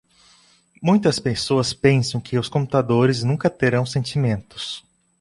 [0.81, 4.83] Muitas pessoas pensam que os computadores nunca terão sentimentos.